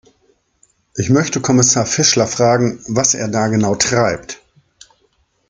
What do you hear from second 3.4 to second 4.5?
genau treibt.